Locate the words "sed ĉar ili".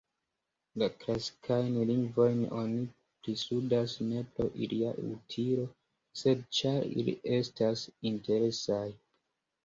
6.23-7.15